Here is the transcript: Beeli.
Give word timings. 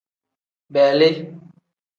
Beeli. 0.73 1.11